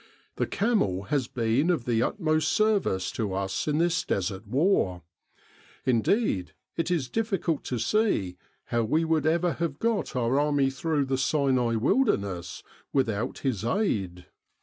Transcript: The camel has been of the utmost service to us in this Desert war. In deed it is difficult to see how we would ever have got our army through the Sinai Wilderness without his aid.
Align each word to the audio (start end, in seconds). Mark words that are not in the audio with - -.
The 0.37 0.47
camel 0.47 1.03
has 1.03 1.27
been 1.27 1.69
of 1.69 1.85
the 1.85 2.01
utmost 2.01 2.51
service 2.51 3.11
to 3.11 3.35
us 3.35 3.67
in 3.67 3.77
this 3.77 4.03
Desert 4.03 4.47
war. 4.47 5.03
In 5.85 6.01
deed 6.01 6.55
it 6.75 6.89
is 6.89 7.07
difficult 7.07 7.63
to 7.65 7.77
see 7.77 8.35
how 8.65 8.81
we 8.81 9.05
would 9.05 9.27
ever 9.27 9.53
have 9.53 9.77
got 9.77 10.15
our 10.15 10.39
army 10.39 10.71
through 10.71 11.05
the 11.05 11.19
Sinai 11.19 11.75
Wilderness 11.75 12.63
without 12.91 13.37
his 13.45 13.63
aid. 13.63 14.25